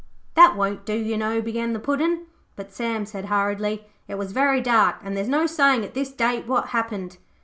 [0.33, 4.59] 'That won't do, you know,' began the Puddin', but Sam said hurriedly, 'It was very
[4.59, 7.17] dark, and there's no sayin' at this date what happened.'